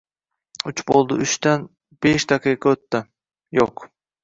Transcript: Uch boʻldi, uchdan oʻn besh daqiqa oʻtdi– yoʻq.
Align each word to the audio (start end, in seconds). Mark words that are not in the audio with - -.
Uch 0.71 0.81
boʻldi, 0.87 1.17
uchdan 1.25 1.67
oʻn 1.67 2.01
besh 2.07 2.27
daqiqa 2.33 2.75
oʻtdi– 2.77 3.05
yoʻq. 3.61 3.89